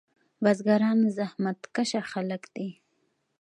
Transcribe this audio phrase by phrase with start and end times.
[0.43, 2.69] بزګران زحمت کشه خلک دي.